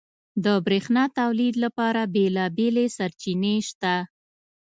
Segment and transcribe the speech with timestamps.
[0.45, 3.95] •د برېښنا تولید لپاره بېلابېلې سرچینې شته.